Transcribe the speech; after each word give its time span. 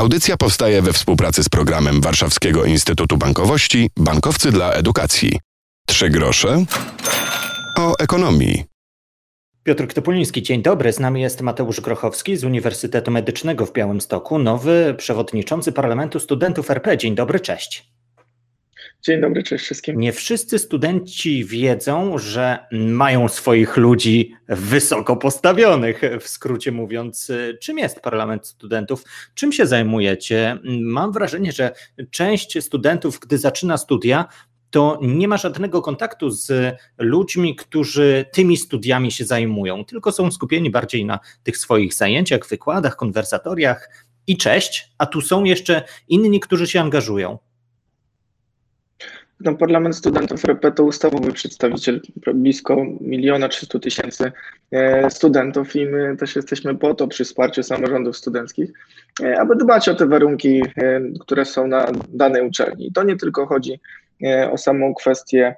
Audycja 0.00 0.36
powstaje 0.36 0.82
we 0.82 0.92
współpracy 0.92 1.44
z 1.44 1.48
programem 1.48 2.00
Warszawskiego 2.00 2.64
Instytutu 2.64 3.16
Bankowości 3.16 3.90
Bankowcy 3.96 4.52
dla 4.52 4.72
Edukacji. 4.72 5.38
Trzy 5.86 6.10
grosze 6.10 6.64
o 7.78 7.98
ekonomii. 7.98 8.64
Piotr 9.64 9.86
Topuliński, 9.94 10.42
dzień 10.42 10.62
dobry. 10.62 10.92
Z 10.92 11.00
nami 11.00 11.22
jest 11.22 11.40
Mateusz 11.40 11.80
Grochowski 11.80 12.36
z 12.36 12.44
Uniwersytetu 12.44 13.10
Medycznego 13.10 13.66
w 13.66 13.72
Białymstoku, 13.72 14.38
nowy 14.38 14.94
przewodniczący 14.98 15.72
Parlamentu 15.72 16.20
Studentów 16.20 16.70
RP. 16.70 16.98
Dzień 16.98 17.14
dobry, 17.14 17.40
cześć. 17.40 17.99
Dzień 19.02 19.20
dobry, 19.20 19.42
cześć 19.42 19.64
wszystkim. 19.64 20.00
Nie 20.00 20.12
wszyscy 20.12 20.58
studenci 20.58 21.44
wiedzą, 21.44 22.18
że 22.18 22.58
mają 22.72 23.28
swoich 23.28 23.76
ludzi 23.76 24.34
wysoko 24.48 25.16
postawionych, 25.16 26.02
w 26.20 26.28
skrócie 26.28 26.72
mówiąc. 26.72 27.32
Czym 27.60 27.78
jest 27.78 28.00
Parlament 28.00 28.46
Studentów? 28.46 29.04
Czym 29.34 29.52
się 29.52 29.66
zajmujecie? 29.66 30.58
Mam 30.80 31.12
wrażenie, 31.12 31.52
że 31.52 31.72
część 32.10 32.64
studentów, 32.64 33.18
gdy 33.18 33.38
zaczyna 33.38 33.78
studia, 33.78 34.28
to 34.70 34.98
nie 35.02 35.28
ma 35.28 35.36
żadnego 35.36 35.82
kontaktu 35.82 36.30
z 36.30 36.76
ludźmi, 36.98 37.56
którzy 37.56 38.24
tymi 38.32 38.56
studiami 38.56 39.12
się 39.12 39.24
zajmują, 39.24 39.84
tylko 39.84 40.12
są 40.12 40.30
skupieni 40.30 40.70
bardziej 40.70 41.04
na 41.04 41.18
tych 41.42 41.56
swoich 41.56 41.94
zajęciach, 41.94 42.48
wykładach, 42.48 42.96
konwersatoriach 42.96 43.90
i 44.26 44.36
cześć, 44.36 44.92
a 44.98 45.06
tu 45.06 45.20
są 45.20 45.44
jeszcze 45.44 45.82
inni, 46.08 46.40
którzy 46.40 46.66
się 46.66 46.80
angażują. 46.80 47.38
No, 49.40 49.54
Parlament 49.54 49.96
Studentów 49.96 50.44
RP 50.44 50.72
to 50.72 50.84
ustawowy 50.84 51.32
przedstawiciel 51.32 52.00
blisko 52.34 52.86
miliona 53.00 53.48
trzystu 53.48 53.78
tysięcy 53.78 54.32
e, 54.72 55.10
studentów 55.10 55.76
i 55.76 55.86
my 55.86 56.16
też 56.16 56.36
jesteśmy 56.36 56.74
po 56.74 56.94
to 56.94 57.08
przy 57.08 57.24
wsparciu 57.24 57.62
samorządów 57.62 58.16
studenckich, 58.16 58.70
e, 59.22 59.40
aby 59.40 59.56
dbać 59.56 59.88
o 59.88 59.94
te 59.94 60.06
warunki, 60.06 60.62
e, 60.76 61.00
które 61.20 61.44
są 61.44 61.66
na 61.66 61.86
danej 62.08 62.46
uczelni. 62.46 62.86
I 62.86 62.92
to 62.92 63.02
nie 63.02 63.16
tylko 63.16 63.46
chodzi 63.46 63.80
o 64.52 64.58
samą 64.58 64.94
kwestię 64.94 65.54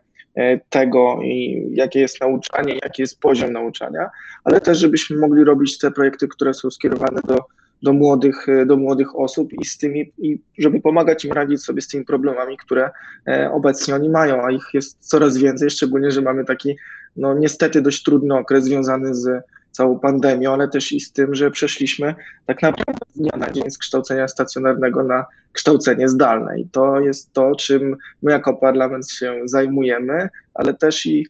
tego, 0.69 1.21
jakie 1.71 2.01
jest 2.01 2.21
nauczanie, 2.21 2.79
jaki 2.83 3.03
jest 3.03 3.21
poziom 3.21 3.53
nauczania, 3.53 4.11
ale 4.45 4.61
też, 4.61 4.79
żebyśmy 4.79 5.17
mogli 5.17 5.45
robić 5.45 5.79
te 5.79 5.91
projekty, 5.91 6.29
które 6.29 6.55
są 6.55 6.71
skierowane 6.71 7.21
do 7.25 7.39
do 7.83 7.93
młodych, 7.93 8.49
e, 8.49 8.67
do 8.67 8.77
młodych 8.77 9.17
osób 9.19 9.53
i 9.53 9.65
z 9.65 9.79
tymi, 9.79 10.13
i 10.19 10.41
żeby 10.59 10.81
pomagać 10.81 11.25
im 11.25 11.33
radzić 11.33 11.63
sobie 11.63 11.83
z 11.83 11.89
tymi 11.89 12.05
problemami, 12.05 12.57
które 12.57 12.91
e, 13.29 13.51
obecnie 13.53 13.95
oni 13.95 14.11
mają, 14.11 14.45
a 14.45 14.51
ich 14.51 14.65
jest 14.75 14.99
coraz 15.01 15.37
więcej, 15.37 15.71
szczególnie, 15.71 16.11
że 16.11 16.23
mamy 16.23 16.45
taki, 16.45 16.77
no 17.17 17.35
niestety 17.35 17.83
dość 17.83 18.03
trudny 18.03 18.35
okres 18.35 18.65
związany 18.65 19.15
z 19.15 19.45
całą 19.71 19.99
pandemią, 19.99 20.53
ale 20.53 20.69
też 20.69 20.93
i 20.93 21.01
z 21.01 21.13
tym, 21.13 21.35
że 21.35 21.51
przeszliśmy 21.51 22.15
tak 22.47 22.63
naprawdę 22.63 22.93
z 23.13 23.19
dnia 23.19 23.33
na 23.37 23.51
dzień 23.51 23.71
z 23.71 23.79
kształcenia 23.79 24.29
stacjonarnego 24.29 25.05
na 25.05 25.27
kształcenie 25.53 26.09
zdalne. 26.09 26.61
I 26.61 26.69
to 26.69 27.01
jest 27.01 27.33
to, 27.33 27.55
czym 27.55 27.97
my 28.23 28.33
jako 28.33 28.55
parlament 28.55 29.11
się 29.11 29.41
zajmujemy, 29.45 30.29
ale 30.55 30.75
też 30.75 31.07
i 31.07 31.27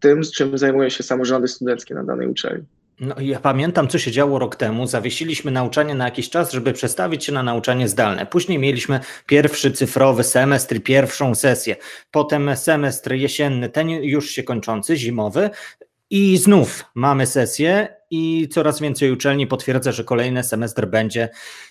tym, 0.00 0.20
czym 0.34 0.58
zajmują 0.58 0.88
się 0.88 1.02
samorządy 1.02 1.48
studenckie 1.48 1.94
na 1.94 2.04
danej 2.04 2.28
uczelni. 2.28 2.64
No, 3.02 3.14
ja 3.20 3.40
pamiętam, 3.40 3.88
co 3.88 3.98
się 3.98 4.10
działo 4.10 4.38
rok 4.38 4.56
temu. 4.56 4.86
Zawiesiliśmy 4.86 5.50
nauczanie 5.50 5.94
na 5.94 6.04
jakiś 6.04 6.30
czas, 6.30 6.52
żeby 6.52 6.72
przestawić 6.72 7.24
się 7.24 7.32
na 7.32 7.42
nauczanie 7.42 7.88
zdalne. 7.88 8.26
Później 8.26 8.58
mieliśmy 8.58 9.00
pierwszy 9.26 9.70
cyfrowy 9.70 10.24
semestr, 10.24 10.82
pierwszą 10.82 11.34
sesję. 11.34 11.76
Potem 12.10 12.56
semestr 12.56 13.12
jesienny, 13.12 13.68
ten 13.68 13.90
już 13.90 14.30
się 14.30 14.42
kończący, 14.42 14.96
zimowy. 14.96 15.50
I 16.10 16.36
znów 16.36 16.84
mamy 16.94 17.26
sesję 17.26 17.96
i 18.10 18.48
coraz 18.48 18.80
więcej 18.80 19.12
uczelni 19.12 19.46
potwierdza, 19.46 19.92
że 19.92 20.04
kolejny 20.04 20.44
semestr 20.44 20.86
będzie 20.86 21.28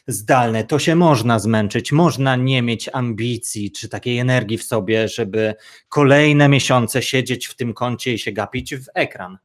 zdalny. 0.07 0.63
To 0.63 0.79
się 0.79 0.95
można 0.95 1.39
zmęczyć, 1.39 1.91
można 1.91 2.35
nie 2.35 2.61
mieć 2.61 2.89
ambicji 2.93 3.71
czy 3.71 3.89
takiej 3.89 4.19
energii 4.19 4.57
w 4.57 4.63
sobie, 4.63 5.07
żeby 5.07 5.53
kolejne 5.89 6.49
miesiące 6.49 7.01
siedzieć 7.01 7.47
w 7.47 7.55
tym 7.55 7.73
kącie 7.73 8.13
i 8.13 8.19
się 8.19 8.31
gapić 8.31 8.75
w 8.75 8.85
ekran. 8.93 9.37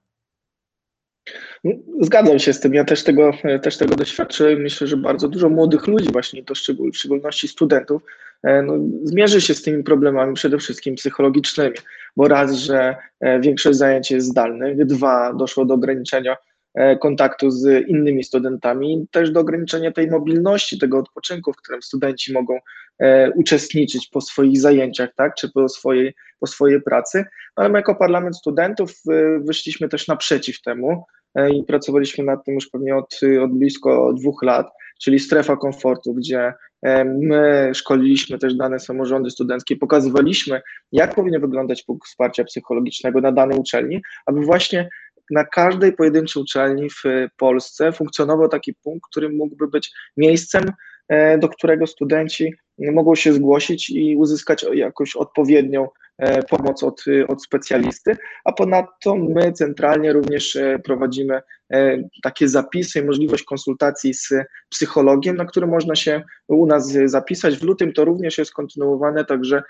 Zgadzam 2.01 2.39
się 2.39 2.53
z 2.53 2.61
tym. 2.61 2.75
Ja 2.75 2.85
też 2.85 3.05
tego, 3.05 3.33
też 3.63 3.77
tego 3.77 3.97
doświadczyłem. 3.97 4.61
Myślę, 4.63 4.87
że 4.87 4.97
bardzo 4.97 5.29
dużo 5.29 5.49
młodych 5.49 5.87
ludzi, 5.87 6.09
właśnie 6.13 6.45
to 6.45 6.55
szczegól, 6.55 6.93
w 6.93 6.97
szczególności 6.97 7.49
studentów, 7.49 8.03
e, 8.43 8.63
no, 8.63 8.75
zmierzy 9.05 9.41
się 9.41 9.55
z 9.55 9.63
tymi 9.63 9.85
problemami 9.85 10.35
przede 10.35 10.59
wszystkim 10.59 10.95
psychologicznymi, 10.95 11.77
bo 12.17 12.29
raz, 12.29 12.55
że 12.55 12.97
e, 13.21 13.41
większość 13.41 13.79
zajęć 13.79 14.11
jest 14.11 14.27
zdalnych, 14.27 14.85
dwa, 14.87 15.33
doszło 15.35 15.65
do 15.65 15.75
ograniczenia 15.75 16.37
e, 16.75 16.97
kontaktu 16.97 17.51
z 17.51 17.89
innymi 17.89 18.25
studentami, 18.25 19.07
też 19.11 19.31
do 19.31 19.41
ograniczenia 19.41 19.93
tej 19.93 20.11
mobilności, 20.11 20.79
tego 20.79 20.99
odpoczynku, 20.99 21.53
w 21.53 21.57
którym 21.57 21.83
studenci 21.83 22.33
mogą 22.33 22.59
uczestniczyć 23.35 24.09
po 24.09 24.21
swoich 24.21 24.61
zajęciach, 24.61 25.11
tak, 25.17 25.35
czy 25.35 25.53
po 25.53 25.69
swojej, 25.69 26.15
po 26.41 26.47
swojej 26.47 26.83
pracy, 26.83 27.25
ale 27.57 27.69
my 27.69 27.79
jako 27.79 27.95
Parlament 27.95 28.37
Studentów 28.37 28.93
wyszliśmy 29.41 29.89
też 29.89 30.09
naprzeciw 30.09 30.63
temu, 30.63 31.05
i 31.55 31.65
pracowaliśmy 31.65 32.25
nad 32.25 32.45
tym 32.45 32.55
już 32.55 32.69
pewnie 32.69 32.97
od, 32.97 33.21
od 33.43 33.53
blisko 33.53 34.13
dwóch 34.13 34.43
lat, 34.43 34.67
czyli 35.03 35.19
strefa 35.19 35.57
komfortu, 35.57 36.15
gdzie 36.15 36.53
e, 36.83 37.05
my 37.05 37.71
szkoliliśmy 37.75 38.39
też 38.39 38.55
dane 38.55 38.81
samorządy 38.81 39.31
studenckie, 39.31 39.77
pokazywaliśmy, 39.77 40.63
jak 40.93 41.15
powinien 41.15 41.41
wyglądać 41.41 41.83
punkt 41.83 42.09
wsparcia 42.09 42.45
psychologicznego 42.45 43.21
na 43.21 43.33
danej 43.33 43.59
uczelni, 43.59 44.03
aby 44.27 44.41
właśnie 44.41 44.89
na 45.31 45.45
każdej 45.45 45.93
pojedynczej 45.93 46.43
uczelni 46.43 46.91
w 46.91 47.03
Polsce 47.37 47.93
funkcjonował 47.93 48.49
taki 48.49 48.75
punkt, 48.75 49.11
który 49.11 49.29
mógłby 49.29 49.69
być 49.69 49.93
miejscem, 50.17 50.65
e, 51.09 51.39
do 51.39 51.49
którego 51.49 51.87
studenci 51.87 52.55
mogą 52.79 53.15
się 53.15 53.33
zgłosić 53.33 53.91
i 53.91 54.17
uzyskać 54.17 54.67
jakąś 54.75 55.17
odpowiednią 55.17 55.89
E, 56.19 56.43
pomoc 56.43 56.83
od, 56.83 57.05
od 57.29 57.43
specjalisty, 57.43 58.17
a 58.45 58.53
ponadto 58.53 59.17
my 59.17 59.53
centralnie 59.53 60.13
również 60.13 60.57
e, 60.57 60.79
prowadzimy 60.85 61.41
e, 61.73 61.99
takie 62.23 62.49
zapisy, 62.49 63.05
możliwość 63.05 63.45
konsultacji 63.45 64.15
z 64.15 64.29
psychologiem, 64.69 65.37
na 65.37 65.45
który 65.45 65.67
można 65.67 65.95
się 65.97 66.23
u 66.49 66.67
nas 66.67 66.93
zapisać. 67.05 67.57
W 67.59 67.63
lutym 67.63 67.93
to 67.93 68.05
również 68.05 68.39
jest 68.39 68.53
kontynuowane, 68.53 69.25
także 69.25 69.63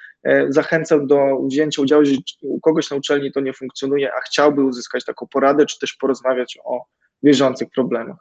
zachęcam 0.49 1.07
do 1.07 1.43
wzięcia 1.43 1.83
udziału, 1.83 2.03
jeżeli 2.03 2.25
u 2.43 2.61
kogoś 2.61 2.91
na 2.91 2.97
uczelni 2.97 3.33
to 3.33 3.41
nie 3.41 3.53
funkcjonuje, 3.53 4.13
a 4.15 4.21
chciałby 4.21 4.65
uzyskać 4.65 5.05
taką 5.05 5.27
poradę, 5.33 5.67
czy 5.67 5.79
też 5.79 5.95
porozmawiać 5.95 6.59
o 6.65 6.85
bieżących 7.25 7.69
problemach. 7.75 8.17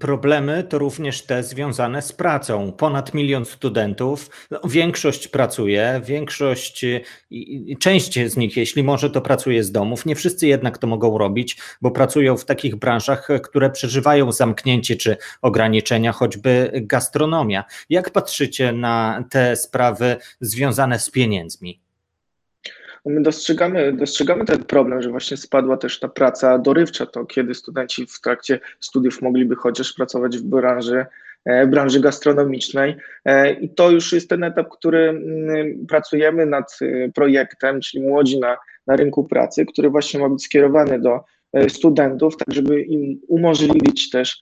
Problemy 0.00 0.64
to 0.64 0.78
również 0.78 1.22
te 1.22 1.42
związane 1.42 2.02
z 2.02 2.12
pracą. 2.12 2.72
Ponad 2.72 3.14
milion 3.14 3.44
studentów, 3.44 4.30
no, 4.50 4.60
większość 4.64 5.28
pracuje, 5.28 6.00
większość, 6.04 6.84
część 7.80 8.18
z 8.26 8.36
nich, 8.36 8.56
jeśli 8.56 8.82
może, 8.82 9.10
to 9.10 9.20
pracuje 9.20 9.64
z 9.64 9.72
domów. 9.72 10.06
Nie 10.06 10.16
wszyscy 10.16 10.46
jednak 10.46 10.78
to 10.78 10.86
mogą 10.86 11.18
robić, 11.18 11.56
bo 11.80 11.90
pracują 11.90 12.36
w 12.36 12.44
takich 12.44 12.76
branżach, 12.76 13.28
które 13.42 13.70
przeżywają 13.70 14.32
zamknięcie 14.32 14.96
czy 14.96 15.16
ograniczenia, 15.42 16.12
choćby 16.12 16.70
gastronomia. 16.74 17.64
Jak 17.90 18.10
patrzycie 18.10 18.72
na 18.72 19.24
te 19.30 19.56
sprawy 19.56 20.16
związane 20.40 20.98
z 20.98 21.10
pieniędzmi? 21.10 21.83
My 23.10 23.22
dostrzegamy, 23.22 23.92
dostrzegamy 23.92 24.44
ten 24.44 24.64
problem, 24.64 25.02
że 25.02 25.10
właśnie 25.10 25.36
spadła 25.36 25.76
też 25.76 26.00
ta 26.00 26.08
praca 26.08 26.58
dorywcza, 26.58 27.06
to 27.06 27.24
kiedy 27.24 27.54
studenci 27.54 28.06
w 28.06 28.20
trakcie 28.20 28.60
studiów 28.80 29.22
mogliby 29.22 29.56
chociaż 29.56 29.92
pracować 29.92 30.38
w 30.38 30.42
branży, 30.42 31.06
e, 31.44 31.66
branży 31.66 32.00
gastronomicznej. 32.00 32.96
E, 33.24 33.52
I 33.52 33.68
to 33.68 33.90
już 33.90 34.12
jest 34.12 34.28
ten 34.28 34.44
etap, 34.44 34.68
który 34.68 35.08
mm, 35.08 35.86
pracujemy 35.86 36.46
nad 36.46 36.78
e, 36.82 37.08
projektem, 37.12 37.80
czyli 37.80 38.04
Młodzi 38.04 38.40
na, 38.40 38.56
na 38.86 38.96
rynku 38.96 39.24
pracy, 39.24 39.66
który 39.66 39.90
właśnie 39.90 40.20
ma 40.20 40.28
być 40.28 40.44
skierowany 40.44 41.00
do 41.00 41.20
studentów, 41.68 42.36
tak 42.36 42.54
żeby 42.54 42.82
im 42.82 43.20
umożliwić 43.28 44.10
też 44.10 44.40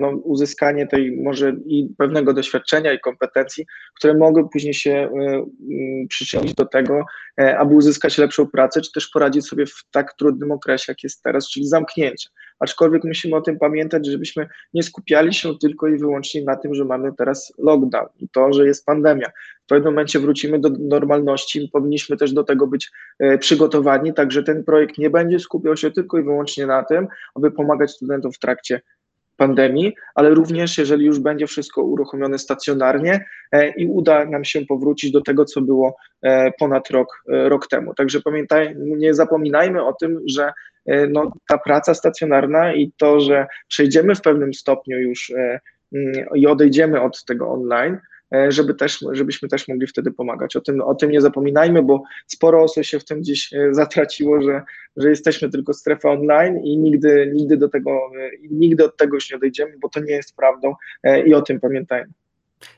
no, 0.00 0.08
uzyskanie 0.08 0.86
tej 0.86 1.16
może 1.16 1.56
i 1.66 1.88
pewnego 1.98 2.32
doświadczenia 2.32 2.92
i 2.92 3.00
kompetencji, 3.00 3.66
które 3.94 4.14
mogły 4.14 4.48
później 4.48 4.74
się 4.74 4.90
e, 4.90 5.08
mm, 5.10 6.08
przyczynić 6.08 6.54
do 6.54 6.66
tego, 6.66 7.04
e, 7.40 7.58
aby 7.58 7.74
uzyskać 7.74 8.18
lepszą 8.18 8.46
pracę, 8.46 8.80
czy 8.80 8.92
też 8.92 9.08
poradzić 9.08 9.46
sobie 9.46 9.66
w 9.66 9.84
tak 9.90 10.14
trudnym 10.14 10.52
okresie, 10.52 10.84
jak 10.88 11.02
jest 11.02 11.22
teraz, 11.22 11.48
czyli 11.48 11.66
zamknięcie. 11.66 12.28
Aczkolwiek 12.58 13.04
musimy 13.04 13.36
o 13.36 13.40
tym 13.40 13.58
pamiętać, 13.58 14.06
żebyśmy 14.06 14.48
nie 14.74 14.82
skupiali 14.82 15.34
się 15.34 15.58
tylko 15.58 15.88
i 15.88 15.98
wyłącznie 15.98 16.44
na 16.44 16.56
tym, 16.56 16.74
że 16.74 16.84
mamy 16.84 17.12
teraz 17.18 17.52
lockdown 17.58 18.08
i 18.20 18.28
to, 18.28 18.52
że 18.52 18.66
jest 18.66 18.86
pandemia. 18.86 19.30
W 19.64 19.68
pewnym 19.68 19.92
momencie 19.92 20.18
wrócimy 20.18 20.58
do 20.58 20.68
normalności, 20.68 21.70
powinniśmy 21.72 22.16
też 22.16 22.32
do 22.32 22.44
tego 22.44 22.66
być 22.66 22.90
przygotowani, 23.40 24.14
także 24.14 24.42
ten 24.42 24.64
projekt 24.64 24.98
nie 24.98 25.10
będzie 25.10 25.38
skupiał 25.38 25.76
się 25.76 25.90
tylko 25.90 26.18
i 26.18 26.22
wyłącznie 26.22 26.66
na 26.66 26.82
tym, 26.82 27.06
aby 27.34 27.50
pomagać 27.50 27.90
studentom 27.90 28.32
w 28.32 28.38
trakcie 28.38 28.80
pandemii, 29.36 29.94
ale 30.14 30.30
również 30.30 30.78
jeżeli 30.78 31.06
już 31.06 31.18
będzie 31.18 31.46
wszystko 31.46 31.82
uruchomione 31.82 32.38
stacjonarnie 32.38 33.24
e, 33.52 33.68
i 33.68 33.86
uda 33.86 34.24
nam 34.24 34.44
się 34.44 34.66
powrócić 34.66 35.12
do 35.12 35.20
tego, 35.20 35.44
co 35.44 35.60
było 35.60 35.96
e, 36.22 36.52
ponad 36.58 36.90
rok, 36.90 37.22
e, 37.32 37.48
rok 37.48 37.66
temu. 37.68 37.94
Także 37.94 38.20
pamiętaj, 38.20 38.74
nie 38.76 39.14
zapominajmy 39.14 39.84
o 39.84 39.92
tym, 39.92 40.20
że 40.26 40.52
no, 41.10 41.32
ta 41.48 41.58
praca 41.58 41.94
stacjonarna 41.94 42.74
i 42.74 42.92
to, 42.96 43.20
że 43.20 43.46
przejdziemy 43.68 44.14
w 44.14 44.20
pewnym 44.20 44.54
stopniu 44.54 44.98
już 44.98 45.32
i 46.34 46.46
odejdziemy 46.46 47.00
od 47.00 47.24
tego 47.24 47.48
online, 47.52 47.98
żeby 48.48 48.74
też, 48.74 49.04
żebyśmy 49.12 49.48
też 49.48 49.68
mogli 49.68 49.86
wtedy 49.86 50.10
pomagać. 50.10 50.56
O 50.56 50.60
tym, 50.60 50.80
o 50.80 50.94
tym 50.94 51.10
nie 51.10 51.20
zapominajmy, 51.20 51.82
bo 51.82 52.02
sporo 52.26 52.62
osób 52.62 52.84
się 52.84 52.98
w 52.98 53.04
tym 53.04 53.20
gdzieś 53.20 53.52
e, 53.52 53.74
zatraciło, 53.74 54.42
że, 54.42 54.62
że 54.96 55.08
jesteśmy 55.08 55.50
tylko 55.50 55.74
strefa 55.74 56.10
online 56.10 56.58
i 56.58 56.78
nigdy, 56.78 57.30
nigdy 57.34 57.56
do 57.56 57.68
tego, 57.68 57.90
e, 57.90 58.30
nigdy 58.50 58.84
od 58.84 58.96
tego 58.96 59.14
już 59.14 59.30
nie 59.30 59.36
odejdziemy, 59.36 59.72
bo 59.80 59.88
to 59.88 60.00
nie 60.00 60.12
jest 60.12 60.36
prawdą 60.36 60.74
i 61.26 61.34
o 61.34 61.42
tym 61.42 61.60
pamiętajmy. 61.60 62.12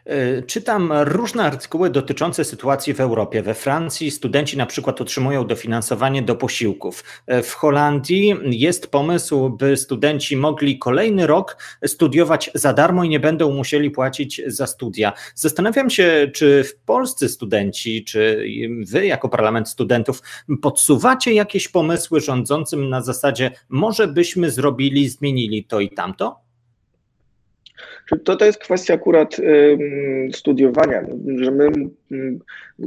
E, 0.05 0.43
czytam 0.43 0.93
różne 0.93 1.45
artykuły 1.45 1.91
dotyczące 1.91 2.45
sytuacji 2.45 2.95
w 2.95 3.01
Europie. 3.01 3.43
We 3.43 3.55
Francji 3.55 4.11
studenci 4.11 4.57
na 4.57 4.67
przykład 4.67 5.01
otrzymują 5.01 5.47
dofinansowanie 5.47 6.23
do 6.23 6.37
posiłków. 6.37 7.05
E, 7.27 7.43
w 7.43 7.53
Holandii 7.53 8.37
jest 8.45 8.91
pomysł, 8.91 9.51
by 9.51 9.77
studenci 9.77 10.37
mogli 10.37 10.79
kolejny 10.79 11.27
rok 11.27 11.57
studiować 11.87 12.51
za 12.55 12.73
darmo 12.73 13.05
i 13.05 13.09
nie 13.09 13.21
będą 13.21 13.55
musieli 13.55 13.91
płacić 13.91 14.43
za 14.47 14.67
studia. 14.67 15.13
Zastanawiam 15.35 15.91
się, 15.91 16.31
czy 16.35 16.65
w 16.65 16.77
Polsce 16.77 17.29
studenci, 17.29 18.05
czy 18.05 18.45
wy 18.87 19.07
jako 19.07 19.29
Parlament 19.29 19.69
Studentów 19.69 20.23
podsuwacie 20.63 21.33
jakieś 21.33 21.69
pomysły 21.69 22.21
rządzącym 22.21 22.89
na 22.89 23.03
zasadzie 23.03 23.51
może 23.69 24.09
byśmy 24.09 24.51
zrobili, 24.51 25.09
zmienili 25.09 25.65
to 25.65 25.81
i 25.81 25.91
tamto? 25.91 26.48
To, 28.25 28.37
to 28.37 28.45
jest 28.45 28.59
kwestia 28.59 28.95
akurat 28.95 29.37
studiowania, 30.33 31.03
że 31.37 31.51
my 31.51 31.69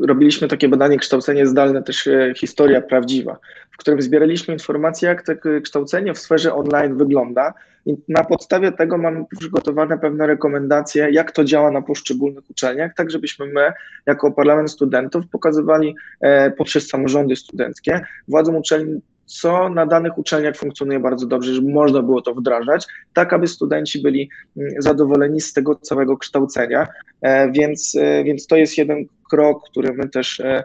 robiliśmy 0.07 0.47
takie 0.47 0.69
badanie 0.69 0.97
kształcenie 0.97 1.47
zdalne, 1.47 1.83
też 1.83 2.07
y, 2.07 2.33
historia 2.37 2.81
prawdziwa, 2.81 3.39
w 3.71 3.77
którym 3.77 4.01
zbieraliśmy 4.01 4.53
informacje, 4.53 5.09
jak 5.09 5.23
to 5.25 5.33
kształcenie 5.63 6.13
w 6.13 6.19
sferze 6.19 6.53
online 6.53 6.97
wygląda 6.97 7.53
i 7.85 7.95
na 8.07 8.23
podstawie 8.23 8.71
tego 8.71 8.97
mamy 8.97 9.25
przygotowane 9.39 9.97
pewne 9.97 10.27
rekomendacje, 10.27 11.07
jak 11.11 11.31
to 11.31 11.43
działa 11.43 11.71
na 11.71 11.81
poszczególnych 11.81 12.49
uczelniach, 12.49 12.91
tak 12.95 13.11
żebyśmy 13.11 13.45
my, 13.45 13.71
jako 14.05 14.31
Parlament 14.31 14.71
Studentów, 14.71 15.23
pokazywali 15.31 15.95
e, 16.21 16.51
poprzez 16.51 16.87
samorządy 16.87 17.35
studenckie 17.35 18.01
władzom 18.27 18.55
uczelni 18.55 19.01
co 19.31 19.69
na 19.69 19.85
danych 19.85 20.17
uczelniach 20.17 20.55
funkcjonuje 20.55 20.99
bardzo 20.99 21.27
dobrze, 21.27 21.53
żeby 21.53 21.71
można 21.71 22.01
było 22.01 22.21
to 22.21 22.33
wdrażać, 22.33 22.87
tak 23.13 23.33
aby 23.33 23.47
studenci 23.47 24.01
byli 24.01 24.29
mm, 24.57 24.81
zadowoleni 24.81 25.41
z 25.41 25.53
tego 25.53 25.75
całego 25.75 26.17
kształcenia. 26.17 26.87
E, 27.21 27.51
więc, 27.51 27.95
e, 27.99 28.23
więc 28.23 28.47
to 28.47 28.55
jest 28.55 28.77
jeden 28.77 29.05
krok, 29.31 29.69
który 29.69 29.93
my 29.93 30.09
też 30.09 30.39
e, 30.39 30.63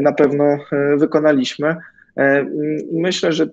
na 0.00 0.12
pewno 0.12 0.58
wykonaliśmy. 0.96 1.76
Myślę, 2.92 3.32
że 3.32 3.46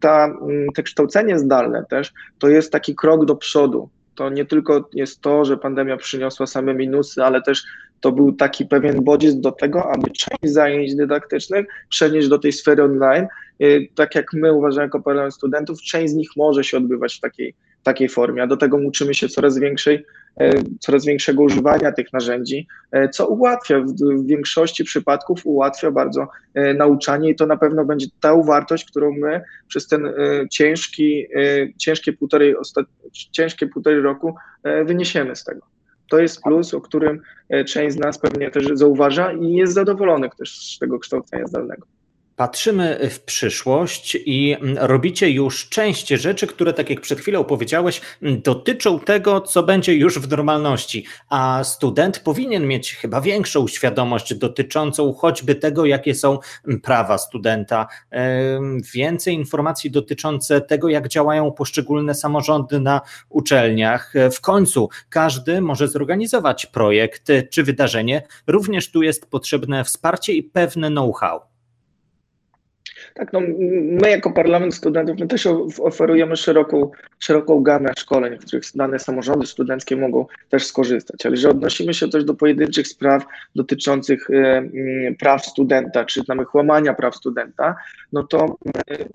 ta, 0.00 0.34
te 0.74 0.82
kształcenie 0.82 1.38
zdalne 1.38 1.84
też 1.90 2.12
to 2.38 2.48
jest 2.48 2.72
taki 2.72 2.94
krok 2.94 3.24
do 3.24 3.36
przodu. 3.36 3.88
To 4.14 4.30
nie 4.30 4.44
tylko 4.44 4.88
jest 4.94 5.20
to, 5.20 5.44
że 5.44 5.56
pandemia 5.56 5.96
przyniosła 5.96 6.46
same 6.46 6.74
minusy, 6.74 7.24
ale 7.24 7.42
też 7.42 7.62
to 8.00 8.12
był 8.12 8.32
taki 8.32 8.66
pewien 8.66 9.04
bodziec 9.04 9.40
do 9.40 9.52
tego, 9.52 9.92
aby 9.92 10.10
część 10.10 10.52
zajęć 10.54 10.94
dydaktycznych 10.94 11.66
przenieść 11.88 12.28
do 12.28 12.38
tej 12.38 12.52
sfery 12.52 12.84
online. 12.84 13.26
Y, 13.62 13.88
tak 13.94 14.14
jak 14.14 14.32
my 14.32 14.52
uważamy 14.52 14.86
jako 14.86 15.02
Parlament 15.02 15.34
Studentów, 15.34 15.82
część 15.82 16.12
z 16.12 16.16
nich 16.16 16.28
może 16.36 16.64
się 16.64 16.76
odbywać 16.76 17.14
w 17.14 17.20
takiej, 17.20 17.54
takiej 17.82 18.08
formie, 18.08 18.42
a 18.42 18.46
do 18.46 18.56
tego 18.56 18.76
uczymy 18.76 19.14
się 19.14 19.28
coraz 19.28 19.58
większej, 19.58 20.04
coraz 20.80 21.04
większego 21.04 21.42
używania 21.42 21.92
tych 21.92 22.12
narzędzi, 22.12 22.66
y, 22.96 23.08
co 23.08 23.26
ułatwia, 23.26 23.80
w 23.80 24.26
większości 24.26 24.84
przypadków 24.84 25.46
ułatwia 25.46 25.90
bardzo 25.90 26.28
nauczanie 26.74 27.30
i 27.30 27.36
to 27.36 27.46
na 27.46 27.56
pewno 27.56 27.84
będzie 27.84 28.06
ta 28.20 28.36
wartość, 28.36 28.84
którą 28.84 29.12
my 29.12 29.40
przez 29.68 29.88
ten 29.88 30.12
ciężki, 30.50 31.26
ciężkie 31.78 32.12
półtorej, 32.12 32.54
ciężkie 33.30 33.66
półtorej 33.66 34.00
roku 34.00 34.34
wyniesiemy 34.84 35.36
z 35.36 35.44
tego. 35.44 35.72
To 36.12 36.18
jest 36.18 36.42
plus, 36.42 36.74
o 36.74 36.80
którym 36.80 37.20
e, 37.48 37.64
część 37.64 37.96
z 37.96 37.98
nas 37.98 38.18
pewnie 38.18 38.50
też 38.50 38.66
zauważa 38.72 39.32
i 39.32 39.52
jest 39.52 39.72
zadowolonych 39.72 40.34
też 40.34 40.74
z 40.74 40.78
tego 40.78 40.98
kształcenia 40.98 41.46
zdalnego. 41.46 41.86
Patrzymy 42.36 43.10
w 43.10 43.20
przyszłość 43.20 44.18
i 44.26 44.56
robicie 44.76 45.30
już 45.30 45.68
część 45.68 46.08
rzeczy, 46.08 46.46
które, 46.46 46.72
tak 46.72 46.90
jak 46.90 47.00
przed 47.00 47.20
chwilą 47.20 47.44
powiedziałeś, 47.44 48.00
dotyczą 48.22 49.00
tego, 49.00 49.40
co 49.40 49.62
będzie 49.62 49.94
już 49.94 50.18
w 50.18 50.30
normalności. 50.30 51.04
A 51.28 51.64
student 51.64 52.18
powinien 52.18 52.66
mieć 52.66 52.94
chyba 52.94 53.20
większą 53.20 53.68
świadomość 53.68 54.34
dotyczącą 54.34 55.12
choćby 55.12 55.54
tego, 55.54 55.86
jakie 55.86 56.14
są 56.14 56.38
prawa 56.82 57.18
studenta, 57.18 57.86
więcej 58.94 59.34
informacji 59.34 59.90
dotyczące 59.90 60.60
tego, 60.60 60.88
jak 60.88 61.08
działają 61.08 61.52
poszczególne 61.52 62.14
samorządy 62.14 62.80
na 62.80 63.00
uczelniach. 63.28 64.12
W 64.32 64.40
końcu 64.40 64.88
każdy 65.08 65.60
może 65.60 65.88
zorganizować 65.88 66.66
projekt 66.66 67.28
czy 67.50 67.62
wydarzenie. 67.62 68.22
Również 68.46 68.90
tu 68.90 69.02
jest 69.02 69.30
potrzebne 69.30 69.84
wsparcie 69.84 70.32
i 70.32 70.42
pewne 70.42 70.88
know-how. 70.88 71.51
Tak, 73.14 73.32
no 73.32 73.40
my 74.00 74.10
jako 74.10 74.32
Parlament 74.32 74.74
Studentów, 74.74 75.18
my 75.18 75.26
też 75.26 75.46
oferujemy 75.82 76.36
szeroką, 76.36 76.90
szeroką 77.18 77.62
gamę 77.62 77.92
szkoleń, 77.98 78.38
w 78.38 78.44
których 78.44 78.64
dane 78.74 78.98
samorządy 78.98 79.46
studenckie 79.46 79.96
mogą 79.96 80.26
też 80.48 80.66
skorzystać, 80.66 81.26
ale 81.26 81.36
że 81.36 81.50
odnosimy 81.50 81.94
się 81.94 82.08
też 82.08 82.24
do 82.24 82.34
pojedynczych 82.34 82.88
spraw 82.88 83.26
dotyczących 83.56 84.30
y, 84.30 85.16
praw 85.18 85.46
studenta, 85.46 86.04
czy 86.04 86.22
nawet 86.28 86.54
łamania 86.54 86.94
praw 86.94 87.16
studenta, 87.16 87.76
no 88.12 88.22
to 88.22 88.56
y, 88.90 89.08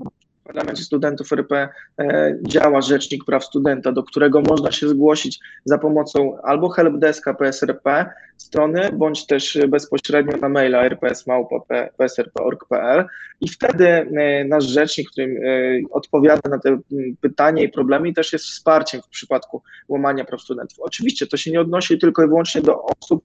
Parlamencie 0.47 0.83
Studentów 0.83 1.33
RP 1.33 1.69
e, 1.99 2.37
działa 2.41 2.81
Rzecznik 2.81 3.25
Praw 3.25 3.45
Studenta, 3.45 3.91
do 3.91 4.03
którego 4.03 4.41
można 4.41 4.71
się 4.71 4.89
zgłosić 4.89 5.39
za 5.65 5.77
pomocą 5.77 6.41
albo 6.41 6.69
helpdeska 6.69 7.33
PSRP 7.33 8.05
strony, 8.37 8.89
bądź 8.93 9.25
też 9.25 9.59
bezpośrednio 9.67 10.37
na 10.37 10.49
maila 10.49 10.83
rps.psrp.org.pl 10.83 13.05
i 13.41 13.49
wtedy 13.49 13.87
e, 13.87 14.45
nasz 14.45 14.65
rzecznik, 14.65 15.11
który 15.11 15.27
e, 15.27 15.79
odpowiada 15.91 16.49
na 16.49 16.59
te 16.59 16.79
pytania 17.21 17.63
i 17.63 17.69
problemy, 17.69 18.13
też 18.13 18.33
jest 18.33 18.45
wsparciem 18.45 19.01
w 19.01 19.07
przypadku 19.07 19.61
łamania 19.87 20.25
praw 20.25 20.41
studentów. 20.41 20.79
Oczywiście 20.79 21.27
to 21.27 21.37
się 21.37 21.51
nie 21.51 21.61
odnosi 21.61 21.97
tylko 21.97 22.23
i 22.23 22.27
wyłącznie 22.27 22.61
do 22.61 22.83
osób 22.83 23.23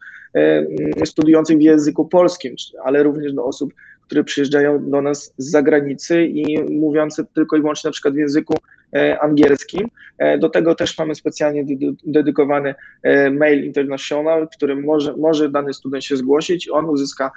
studiujących 1.04 1.58
w 1.58 1.62
języku 1.62 2.08
polskim, 2.08 2.54
ale 2.84 3.02
również 3.02 3.32
do 3.32 3.44
osób 3.44 3.74
które 4.06 4.24
przyjeżdżają 4.24 4.90
do 4.90 5.02
nas 5.02 5.34
z 5.38 5.50
zagranicy 5.50 6.24
i 6.24 6.62
mówiące 6.62 7.24
tylko 7.34 7.56
i 7.56 7.60
wyłącznie 7.60 7.88
na 7.88 7.92
przykład 7.92 8.14
w 8.14 8.18
języku 8.18 8.54
e, 8.96 9.20
angielskim. 9.20 9.88
E, 10.18 10.38
do 10.38 10.48
tego 10.48 10.74
też 10.74 10.98
mamy 10.98 11.14
specjalnie 11.14 11.64
dedykowany 12.04 12.74
e, 13.02 13.30
mail 13.30 13.64
international, 13.64 14.46
w 14.46 14.56
którym 14.56 14.84
może, 14.84 15.16
może 15.16 15.48
dany 15.48 15.74
student 15.74 16.04
się 16.04 16.16
zgłosić 16.16 16.68
on 16.68 16.84
uzyska 16.84 17.30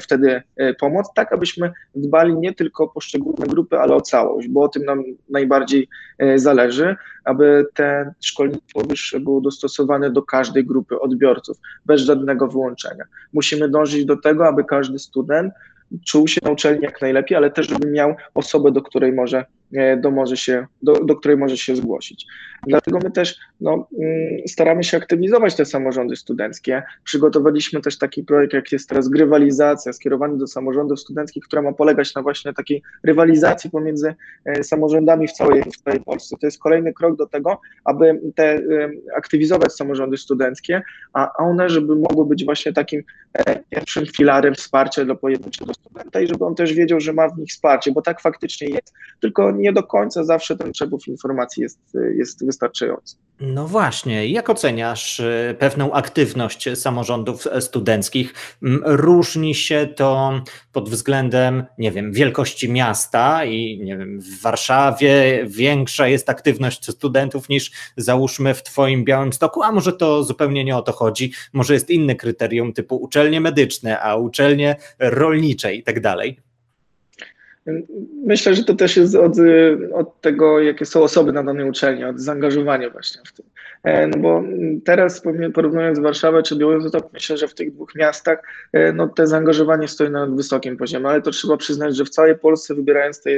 wtedy 0.00 0.42
pomoc, 0.80 1.06
tak 1.14 1.32
abyśmy 1.32 1.72
dbali 1.94 2.36
nie 2.36 2.54
tylko 2.54 2.84
o 2.84 2.88
poszczególne 2.88 3.46
grupy, 3.46 3.78
ale 3.78 3.94
o 3.94 4.00
całość, 4.00 4.48
bo 4.48 4.62
o 4.62 4.68
tym 4.68 4.84
nam 4.84 5.04
najbardziej 5.30 5.88
zależy, 6.36 6.96
aby 7.24 7.66
te 7.74 8.14
szkolnictwo 8.20 8.80
wyższe 8.80 9.20
było 9.20 9.40
dostosowane 9.40 10.10
do 10.10 10.22
każdej 10.22 10.64
grupy 10.64 11.00
odbiorców, 11.00 11.58
bez 11.86 12.00
żadnego 12.00 12.48
wyłączenia. 12.48 13.04
Musimy 13.32 13.68
dążyć 13.68 14.04
do 14.04 14.16
tego, 14.16 14.48
aby 14.48 14.64
każdy 14.64 14.98
student 14.98 15.54
czuł 16.04 16.28
się 16.28 16.40
na 16.44 16.50
uczelni 16.50 16.82
jak 16.82 17.02
najlepiej, 17.02 17.36
ale 17.36 17.50
też 17.50 17.68
żeby 17.68 17.90
miał 17.90 18.14
osobę, 18.34 18.72
do 18.72 18.82
której 18.82 19.12
może 19.12 19.44
do, 19.96 20.10
może 20.10 20.36
się, 20.36 20.66
do, 20.82 21.04
do 21.04 21.16
której 21.16 21.36
może 21.36 21.56
się 21.56 21.76
zgłosić. 21.76 22.26
Dlatego 22.66 22.98
my 23.04 23.10
też 23.10 23.38
no, 23.60 23.88
mm, 23.98 24.48
staramy 24.48 24.84
się 24.84 24.96
aktywizować 24.96 25.54
te 25.54 25.64
samorządy 25.64 26.16
studenckie. 26.16 26.82
Przygotowaliśmy 27.04 27.80
też 27.80 27.98
taki 27.98 28.24
projekt, 28.24 28.52
jak 28.52 28.72
jest 28.72 28.88
teraz 28.88 29.08
grywalizacja, 29.08 29.92
skierowany 29.92 30.38
do 30.38 30.46
samorządów 30.46 31.00
studenckich, 31.00 31.44
która 31.44 31.62
ma 31.62 31.72
polegać 31.72 32.14
na 32.14 32.22
właśnie 32.22 32.52
takiej 32.52 32.82
rywalizacji 33.02 33.70
pomiędzy 33.70 34.14
e, 34.44 34.64
samorządami 34.64 35.28
w 35.28 35.32
całej, 35.32 35.62
w 35.62 35.76
całej 35.76 36.00
Polsce. 36.00 36.36
To 36.40 36.46
jest 36.46 36.58
kolejny 36.58 36.92
krok 36.92 37.16
do 37.16 37.26
tego, 37.26 37.60
aby 37.84 38.20
te 38.34 38.44
e, 38.44 38.60
aktywizować 39.16 39.72
samorządy 39.72 40.16
studenckie, 40.16 40.82
a 41.12 41.32
one, 41.36 41.68
żeby 41.68 41.96
mogły 41.96 42.26
być 42.26 42.44
właśnie 42.44 42.72
takim 42.72 43.02
pierwszym 43.70 44.06
filarem 44.06 44.54
wsparcia 44.54 45.04
dla 45.04 45.14
pojedynczego 45.14 45.74
studenta 45.74 46.20
i 46.20 46.26
żeby 46.26 46.44
on 46.44 46.54
też 46.54 46.72
wiedział, 46.72 47.00
że 47.00 47.12
ma 47.12 47.28
w 47.28 47.38
nich 47.38 47.50
wsparcie, 47.50 47.92
bo 47.92 48.02
tak 48.02 48.20
faktycznie 48.20 48.68
jest. 48.68 48.94
Tylko 49.20 49.52
nie 49.58 49.72
do 49.72 49.82
końca 49.82 50.24
zawsze 50.24 50.56
ten 50.56 50.72
przepływ 50.72 51.08
informacji 51.08 51.62
jest, 51.62 51.78
jest 52.16 52.46
wystarczający. 52.46 53.16
No 53.40 53.66
właśnie, 53.66 54.28
jak 54.28 54.50
oceniasz 54.50 55.20
y, 55.20 55.56
pewną 55.58 55.92
aktywność 55.92 56.68
samorządów 56.78 57.46
studenckich? 57.60 58.34
Różni 58.84 59.54
się 59.54 59.88
to 59.96 60.40
pod 60.72 60.88
względem, 60.88 61.64
nie 61.78 61.92
wiem, 61.92 62.12
wielkości 62.12 62.72
miasta 62.72 63.44
i 63.44 63.80
nie 63.84 63.96
wiem, 63.96 64.20
w 64.20 64.42
Warszawie 64.42 65.44
większa 65.46 66.08
jest 66.08 66.30
aktywność 66.30 66.90
studentów 66.90 67.48
niż 67.48 67.72
załóżmy 67.96 68.54
w 68.54 68.62
Twoim 68.62 69.04
Białym 69.04 69.32
Stoku, 69.32 69.62
a 69.62 69.72
może 69.72 69.92
to 69.92 70.24
zupełnie 70.24 70.64
nie 70.64 70.76
o 70.76 70.82
to 70.82 70.92
chodzi, 70.92 71.32
może 71.52 71.74
jest 71.74 71.90
inne 71.90 72.14
kryterium 72.14 72.72
typu 72.72 72.96
uczelnie 72.96 73.40
medyczne, 73.40 74.00
a 74.00 74.16
uczelnie 74.16 74.76
rolnicze 74.98 75.74
i 75.74 75.82
tak 75.82 76.00
dalej. 76.00 76.47
Myślę, 78.24 78.54
że 78.54 78.64
to 78.64 78.74
też 78.74 78.96
jest 78.96 79.14
od, 79.14 79.32
od 79.94 80.20
tego, 80.20 80.60
jakie 80.60 80.86
są 80.86 81.02
osoby 81.02 81.32
na 81.32 81.42
danej 81.42 81.70
uczelni, 81.70 82.04
od 82.04 82.20
zaangażowania 82.20 82.90
właśnie 82.90 83.22
w 83.26 83.32
tym. 83.32 83.46
E, 83.84 84.06
no 84.06 84.18
bo 84.18 84.42
teraz 84.84 85.22
porównując 85.54 85.98
Warszawę 85.98 86.42
czy 86.42 86.56
Białystok, 86.56 87.12
myślę, 87.12 87.36
że 87.36 87.48
w 87.48 87.54
tych 87.54 87.72
dwóch 87.74 87.94
miastach 87.94 88.42
e, 88.72 88.92
no, 88.92 89.08
te 89.08 89.26
zaangażowanie 89.26 89.88
stoi 89.88 90.10
na 90.10 90.26
wysokim 90.26 90.76
poziomie, 90.76 91.08
ale 91.08 91.22
to 91.22 91.30
trzeba 91.30 91.56
przyznać, 91.56 91.96
że 91.96 92.04
w 92.04 92.10
całej 92.10 92.38
Polsce 92.38 92.74
wybierając 92.74 93.22
te 93.22 93.30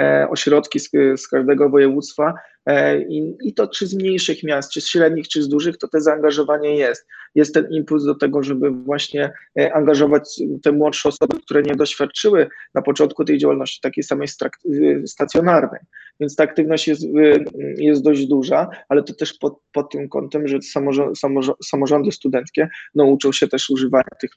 E, 0.00 0.28
ośrodki 0.30 0.80
z, 0.80 0.90
z 1.16 1.28
każdego 1.28 1.68
województwa 1.68 2.34
I, 3.08 3.34
i 3.40 3.54
to 3.54 3.68
czy 3.68 3.86
z 3.86 3.94
mniejszych 3.94 4.42
miast, 4.42 4.72
czy 4.72 4.80
z 4.80 4.88
średnich, 4.88 5.28
czy 5.28 5.42
z 5.42 5.48
dużych, 5.48 5.78
to 5.78 5.88
te 5.88 6.00
zaangażowanie 6.00 6.76
jest. 6.76 7.06
Jest 7.34 7.54
ten 7.54 7.66
impuls 7.70 8.04
do 8.04 8.14
tego, 8.14 8.42
żeby 8.42 8.70
właśnie 8.70 9.32
e, 9.58 9.74
angażować 9.74 10.40
te 10.62 10.72
młodsze 10.72 11.08
osoby, 11.08 11.36
które 11.44 11.62
nie 11.62 11.74
doświadczyły 11.76 12.48
na 12.74 12.82
początku 12.82 13.24
tej 13.24 13.38
działalności 13.38 13.80
takiej 13.80 14.04
samej 14.04 14.28
stacjonarnej. 15.06 15.80
Więc 16.20 16.36
ta 16.36 16.44
aktywność 16.44 16.88
jest, 16.88 17.02
jest 17.78 18.02
dość 18.02 18.26
duża, 18.26 18.68
ale 18.88 19.02
to 19.02 19.14
też 19.14 19.32
pod, 19.32 19.58
pod 19.72 19.92
tym 19.92 20.08
kątem, 20.08 20.48
że 20.48 20.62
samorządy, 20.62 21.14
samorządy 21.64 22.12
studenckie 22.12 22.68
no, 22.94 23.04
uczą 23.04 23.32
się 23.32 23.48
też 23.48 23.70
używania 23.70 24.10
tych 24.20 24.30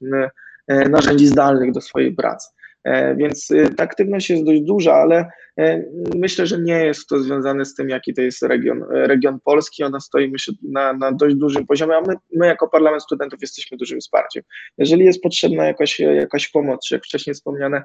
narzędzi 0.89 1.27
zdalnych 1.27 1.71
do 1.71 1.81
swojej 1.81 2.15
pracy. 2.15 2.47
E, 2.83 3.15
więc 3.15 3.51
y, 3.51 3.69
ta 3.77 3.83
aktywność 3.83 4.29
jest 4.29 4.43
dość 4.43 4.61
duża, 4.61 4.93
ale 4.93 5.25
e, 5.59 5.83
myślę, 6.15 6.47
że 6.47 6.61
nie 6.61 6.85
jest 6.85 7.07
to 7.07 7.19
związane 7.19 7.65
z 7.65 7.75
tym, 7.75 7.89
jaki 7.89 8.13
to 8.13 8.21
jest 8.21 8.41
region, 8.41 8.83
e, 8.83 9.07
region 9.07 9.39
polski. 9.43 9.83
Ona 9.83 9.99
stoi 9.99 10.31
myślę, 10.31 10.53
na, 10.63 10.93
na 10.93 11.11
dość 11.11 11.35
dużym 11.35 11.67
poziomie, 11.67 11.95
a 11.95 12.01
my, 12.01 12.15
my 12.35 12.47
jako 12.47 12.67
Parlament 12.69 13.03
Studentów 13.03 13.41
jesteśmy 13.41 13.77
dużym 13.77 13.99
wsparciem. 13.99 14.43
Jeżeli 14.77 15.05
jest 15.05 15.21
potrzebna 15.21 15.65
jakaś, 15.65 15.99
jakaś 15.99 16.49
pomoc, 16.49 16.87
czy 16.87 16.95
jak 16.95 17.03
wcześniej 17.03 17.33
wspomniane 17.33 17.83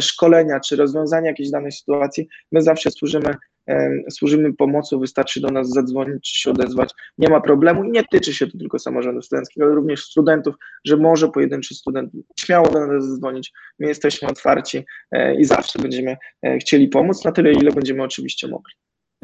szkolenia, 0.00 0.60
czy 0.60 0.76
rozwiązanie 0.76 1.28
jakiejś 1.28 1.50
danej 1.50 1.72
sytuacji, 1.72 2.28
my 2.52 2.62
zawsze 2.62 2.90
służymy 2.90 3.34
służymy 4.10 4.52
pomocą, 4.52 4.98
wystarczy 4.98 5.40
do 5.40 5.48
nas 5.48 5.68
zadzwonić 5.68 6.28
się 6.28 6.50
odezwać. 6.50 6.90
Nie 7.18 7.28
ma 7.28 7.40
problemu 7.40 7.84
i 7.84 7.90
nie 7.90 8.04
tyczy 8.04 8.34
się 8.34 8.46
to 8.46 8.58
tylko 8.58 8.78
samorządu 8.78 9.22
studenckiego, 9.22 9.66
ale 9.66 9.74
również 9.74 10.04
studentów, 10.04 10.54
że 10.84 10.96
może 10.96 11.28
pojedynczy 11.28 11.74
student 11.74 12.12
śmiało 12.38 12.68
do 12.68 12.86
nas 12.86 13.04
zadzwonić. 13.04 13.52
My 13.78 13.86
jesteśmy 13.86 14.28
otwarci 14.28 14.84
e, 15.12 15.34
i 15.34 15.44
zawsze 15.44 15.78
będziemy 15.78 16.16
e, 16.42 16.58
chcieli 16.58 16.88
pomóc 16.88 17.24
na 17.24 17.32
tyle, 17.32 17.52
ile 17.52 17.72
będziemy 17.72 18.02
oczywiście 18.02 18.48
mogli. 18.48 18.74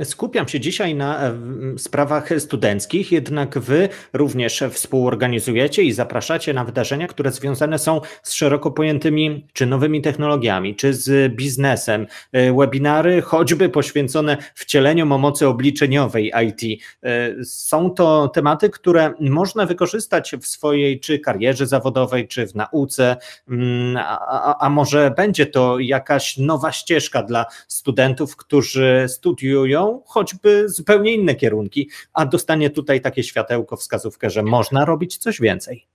Skupiam 0.05 0.49
się 0.49 0.61
dzisiaj 0.61 0.95
na 0.95 1.21
e, 1.21 1.35
sprawach 1.79 2.29
studenckich, 2.39 3.13
jednak 3.13 3.59
Wy 3.59 3.89
również 4.13 4.65
współorganizujecie 4.71 5.83
i 5.83 5.93
zapraszacie 5.93 6.55
na 6.55 6.65
wydarzenia, 6.65 7.07
które 7.07 7.33
związane 7.33 7.79
są 7.79 8.01
z 8.23 8.33
szeroko 8.33 8.71
pojętymi 8.71 9.47
czy 9.53 9.67
nowymi 9.67 10.03
technologiami, 10.03 10.77
czy 10.77 10.95
z 10.95 11.35
biznesem. 11.35 12.07
E, 12.33 12.53
webinary, 12.53 13.23
choćby 13.23 13.69
poświęcone 13.69 14.37
wcieleniu 14.55 15.07
mocy 15.07 15.49
obliczeniowej 15.49 16.33
IT. 16.49 16.83
E, 17.03 17.45
są 17.45 17.91
to 17.91 18.29
tematy, 18.29 18.71
które 18.71 19.15
można 19.21 19.67
wykorzystać 19.67 20.35
w 20.41 20.47
swojej 20.47 21.01
czy 21.01 21.19
karierze 21.19 21.67
zawodowej, 21.67 22.29
czy 22.29 22.47
w 22.47 22.55
nauce, 22.55 23.17
mm, 23.49 23.97
a, 23.97 24.59
a 24.59 24.71
może 24.71 25.11
będzie 25.17 25.47
to 25.47 25.79
jakaś 25.79 26.39
nowa 26.39 26.73
ścieżka 26.73 27.23
dla 27.23 27.47
studentów, 27.69 28.37
którzy 28.37 29.07
studiują 29.09 29.90
choćby 30.07 30.69
zupełnie 30.69 31.15
inne 31.15 31.35
kierunki, 31.35 31.89
a 32.13 32.27
dostanie 32.27 32.71
tutaj 32.71 33.01
takie 33.01 33.23
światełko, 33.23 33.77
wskazówkę, 33.77 34.31
że 34.31 34.43
można 34.43 34.85
robić 34.85 35.17
coś 35.17 35.41
więcej. 35.41 35.87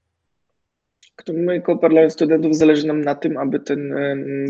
My 1.34 1.56
jako 1.56 1.78
Parlament 1.78 2.14
Studentów 2.14 2.56
zależy 2.56 2.88
nam 2.88 3.02
na 3.02 3.16
tym, 3.16 3.38
aby 3.38 3.60
ten 3.60 3.96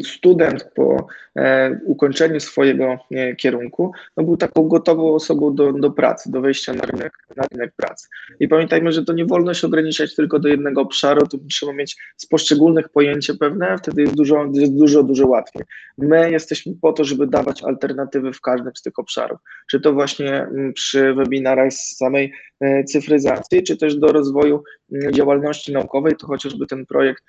student 0.03 0.69
po 0.75 1.07
e, 1.35 1.79
ukończeniu 1.85 2.39
swojego 2.39 2.97
kierunku 3.37 3.91
no 4.17 4.23
był 4.23 4.37
taką 4.37 4.67
gotową 4.67 5.15
osobą 5.15 5.55
do, 5.55 5.73
do 5.73 5.91
pracy, 5.91 6.31
do 6.31 6.41
wejścia 6.41 6.73
na 6.73 6.85
rynek, 6.85 7.13
na 7.37 7.43
rynek 7.51 7.73
pracy. 7.75 8.07
I 8.39 8.47
pamiętajmy, 8.47 8.91
że 8.91 9.05
to 9.05 9.13
nie 9.13 9.25
wolno 9.25 9.53
się 9.53 9.67
ograniczać 9.67 10.15
tylko 10.15 10.39
do 10.39 10.47
jednego 10.47 10.81
obszaru, 10.81 11.27
tu 11.27 11.37
trzeba 11.37 11.73
mieć 11.73 11.97
z 12.17 12.25
poszczególnych 12.25 12.89
pojęcie 12.89 13.33
pewne, 13.33 13.77
wtedy 13.77 14.01
jest 14.01 14.15
dużo, 14.15 14.45
jest 14.53 14.75
dużo, 14.75 15.03
dużo 15.03 15.27
łatwiej. 15.27 15.63
My 15.97 16.31
jesteśmy 16.31 16.73
po 16.81 16.93
to, 16.93 17.03
żeby 17.03 17.27
dawać 17.27 17.63
alternatywy 17.63 18.33
w 18.33 18.41
każdym 18.41 18.75
z 18.75 18.81
tych 18.81 18.99
obszarów, 18.99 19.39
czy 19.67 19.79
to 19.79 19.93
właśnie 19.93 20.47
przy 20.73 21.13
webinarach 21.13 21.73
z 21.73 21.97
samej 21.97 22.33
e, 22.59 22.83
cyfryzacji, 22.83 23.63
czy 23.63 23.77
też 23.77 23.95
do 23.95 24.07
rozwoju 24.07 24.63
działalności 25.11 25.73
naukowej, 25.73 26.15
to 26.15 26.27
chociażby 26.55 26.67
ten 26.67 26.85
projekt 26.85 27.23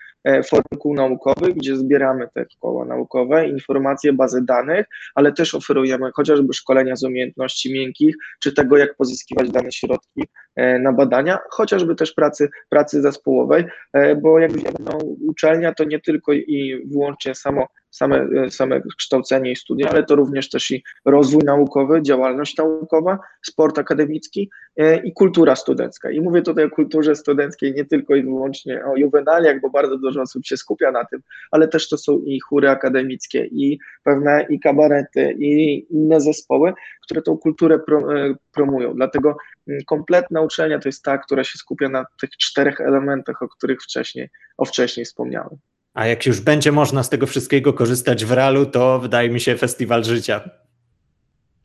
Forum 0.47 0.79
Kół 0.79 0.95
Naukowych, 0.95 1.55
gdzie 1.55 1.77
zbieramy 1.77 2.29
te 2.35 2.47
koła 2.61 2.85
naukowe, 2.85 3.49
informacje, 3.49 4.13
bazy 4.13 4.45
danych, 4.45 4.87
ale 5.15 5.33
też 5.33 5.55
oferujemy 5.55 6.11
chociażby 6.15 6.55
szkolenia 6.55 6.97
z 6.97 7.05
umiejętności 7.05 7.73
miękkich, 7.73 8.17
czy 8.41 8.53
tego, 8.53 8.77
jak 8.77 8.97
pozyskiwać 8.97 9.51
dane 9.51 9.73
środki 9.73 10.23
e, 10.57 10.79
na 10.79 10.93
badania, 10.93 11.39
chociażby 11.51 11.95
też 11.95 12.13
pracy, 12.13 12.49
pracy 12.69 13.03
zespołowej, 13.03 13.65
e, 13.93 14.17
bo 14.17 14.39
jak 14.39 14.53
wiemy, 14.53 14.77
no, 14.81 14.99
uczelnia 15.29 15.75
to 15.75 15.85
nie 15.85 16.01
tylko 16.01 16.33
i 16.33 16.83
wyłącznie 16.91 17.35
samo 17.35 17.67
same, 17.97 18.29
same 18.51 18.81
kształcenie 18.99 19.51
i 19.53 19.57
studia, 19.57 19.89
ale 19.91 20.05
to 20.05 20.15
również 20.15 20.51
też 20.51 20.71
i 20.71 20.85
rozwój 21.05 21.43
naukowy, 21.45 22.03
działalność 22.03 22.57
naukowa, 22.57 23.19
sport 23.47 23.79
akademicki 23.79 24.51
e, 24.77 24.97
i 24.97 25.13
kultura 25.13 25.57
studencka. 25.57 26.11
I 26.11 26.21
mówię 26.21 26.43
tutaj 26.43 26.65
o 26.65 26.71
kulturze 26.71 27.15
studenckiej 27.15 27.75
nie 27.75 27.85
tylko 27.85 28.15
i 28.15 28.23
wyłącznie 28.23 28.85
o 28.85 28.97
juwenaliach, 28.97 29.61
bo 29.61 29.71
bardzo 29.71 29.99
dużo 29.99 30.16
osób 30.21 30.47
się 30.47 30.57
skupia 30.57 30.93
na 30.93 31.05
tym, 31.05 31.21
ale 31.51 31.69
też 31.69 31.89
to 31.89 31.99
są 31.99 32.19
i 32.19 32.41
chóry 32.41 32.71
akademickie, 32.71 33.47
i 33.47 33.79
pewne 34.05 34.47
i 34.51 34.61
kabarety, 34.61 35.37
i 35.39 35.87
inne 35.91 36.21
zespoły, 36.21 36.73
które 37.03 37.23
tą 37.23 37.39
kulturę 37.39 37.75
e, 37.75 38.35
promują. 38.53 38.95
Dlatego 38.95 39.37
mm, 39.69 39.81
kompletna 39.87 40.41
uczelnia 40.41 40.79
to 40.79 40.89
jest 40.89 41.03
ta, 41.03 41.19
która 41.19 41.45
się 41.45 41.59
skupia 41.59 41.89
na 41.89 42.07
tych 42.21 42.31
czterech 42.31 42.81
elementach, 42.81 43.43
o 43.43 43.49
których 43.49 43.83
wcześniej, 43.83 44.29
o 44.57 44.65
wcześniej 44.65 45.07
wspomniałem. 45.07 45.59
A 45.95 46.07
jak 46.07 46.27
już 46.27 46.41
będzie 46.41 46.73
można 46.73 47.03
z 47.03 47.09
tego 47.09 47.27
wszystkiego 47.27 47.73
korzystać 47.73 48.25
w 48.25 48.33
realu, 48.33 48.67
to 48.67 48.99
wydaje 48.99 49.31
mi 49.31 49.41
się 49.41 49.57
festiwal 49.57 50.05
życia. 50.05 50.51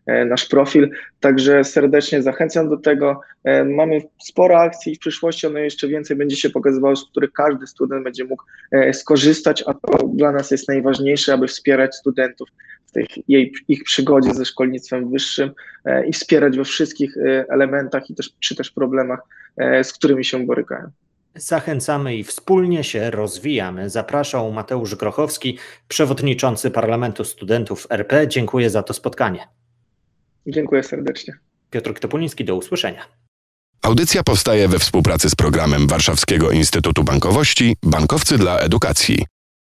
e, 0.06 0.26
nasz 0.26 0.46
profil. 0.46 0.90
Także 1.20 1.64
serdecznie 1.64 2.22
zachęcam 2.22 2.70
do 2.70 2.78
tego. 2.78 3.22
E, 3.44 3.64
mamy 3.64 4.02
sporo 4.24 4.60
akcji 4.60 4.96
w 4.96 5.00
przyszłości 5.00 5.48
one 5.48 5.62
jeszcze 5.62 5.88
więcej 5.88 6.18
będzie 6.18 6.36
się 6.36 6.50
pokazywało, 6.50 6.96
z 6.96 7.10
których 7.10 7.32
każdy 7.32 7.68
student 7.68 8.04
będzie 8.04 8.26
mógł 8.26 8.44
e, 8.72 8.94
skorzystać, 8.94 9.64
a 9.68 9.74
to 9.74 10.08
dla 10.08 10.32
nas 10.32 10.52
jest 10.52 10.68
najważniejsze, 10.68 11.34
aby 11.34 11.48
wspierać 11.48 11.96
studentów 11.96 12.50
w 12.88 12.92
tej, 12.92 13.08
jej, 13.28 13.54
ich 13.68 13.84
przygodzie 13.84 14.34
ze 14.34 14.46
szkolnictwem 14.46 15.12
wyższym 15.12 15.52
i 16.08 16.14
wspierać 16.14 16.58
we 16.58 16.64
wszystkich 16.64 17.16
elementach 17.50 18.10
i 18.10 18.16
też, 18.16 18.30
czy 18.40 18.56
też 18.56 18.72
problemach, 18.72 19.20
z 19.84 19.94
którymi 19.94 20.26
się 20.26 20.46
borykają. 20.46 20.92
Zachęcamy 21.36 22.16
i 22.16 22.24
wspólnie 22.24 22.84
się 22.84 23.12
rozwijamy. 23.12 23.90
Zapraszał 23.90 24.52
Mateusz 24.52 24.96
Grochowski, 24.96 25.58
przewodniczący 25.88 26.72
Parlamentu 26.72 27.26
Studentów 27.26 27.88
RP. 27.90 28.28
Dziękuję 28.28 28.70
za 28.70 28.84
to 28.84 28.94
spotkanie. 28.94 29.48
Dziękuję 30.48 30.84
serdecznie. 30.84 31.34
Piotr 31.70 31.94
Topuliński, 32.00 32.46
do 32.46 32.56
usłyszenia. 32.56 33.06
Audycja 33.82 34.24
powstaje 34.24 34.68
we 34.68 34.80
współpracy 34.80 35.30
z 35.30 35.36
programem 35.36 35.88
Warszawskiego 35.88 36.52
Instytutu 36.52 37.04
Bankowości 37.04 37.76
Bankowcy 37.84 38.38
dla 38.38 38.60
Edukacji. 38.60 39.26